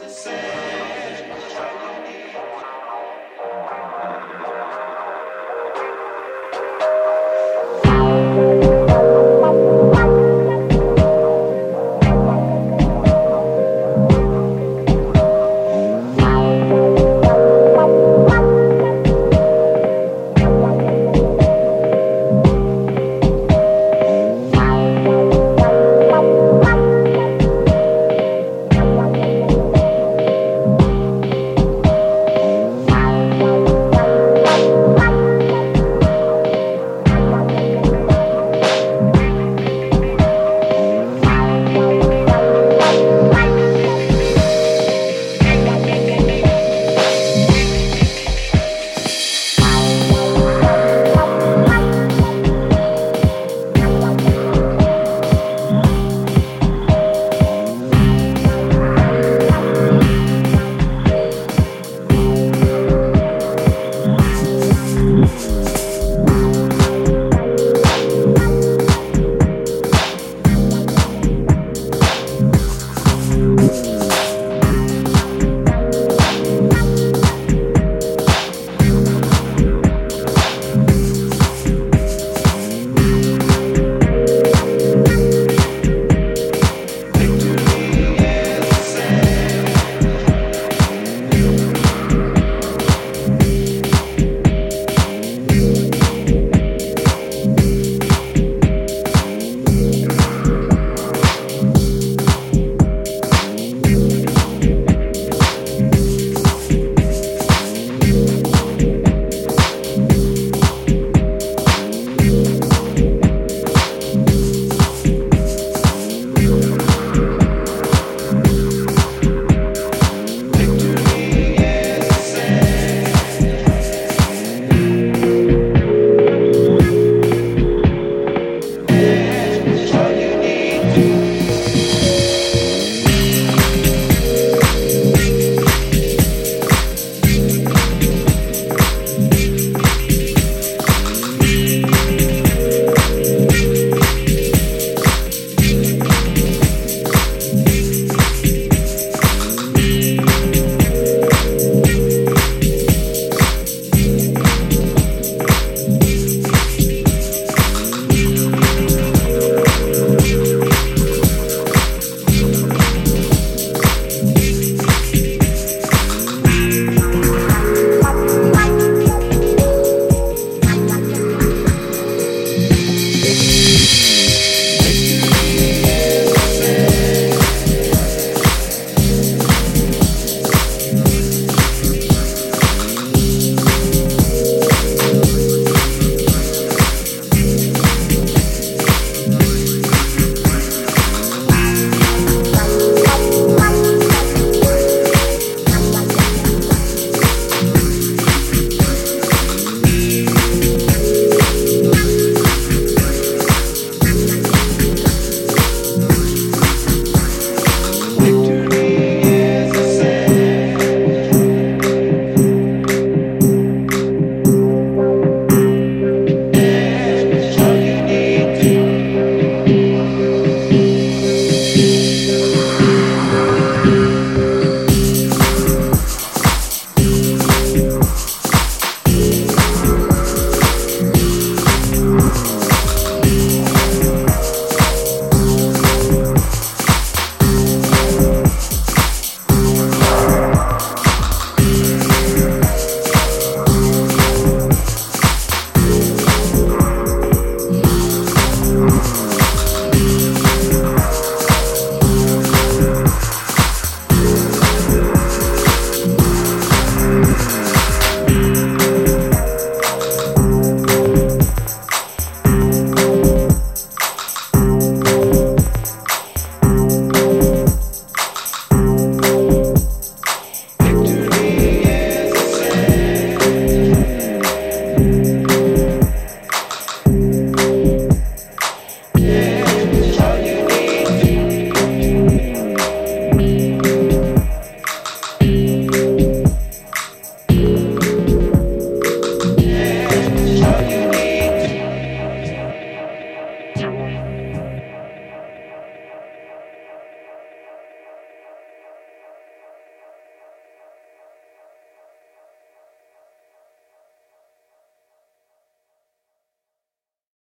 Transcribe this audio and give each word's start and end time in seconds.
the 0.00 0.08
same. 0.08 0.60